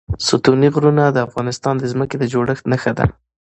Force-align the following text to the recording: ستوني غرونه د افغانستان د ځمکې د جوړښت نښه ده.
ستوني 0.27 0.67
غرونه 0.75 1.03
د 1.11 1.17
افغانستان 1.27 1.75
د 1.77 1.83
ځمکې 1.91 2.15
د 2.19 2.23
جوړښت 2.33 2.65
نښه 2.71 2.91
ده. 2.97 3.05